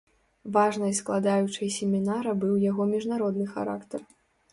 [0.55, 4.01] Важнай складаючай семінара быў яго міжнародны характар.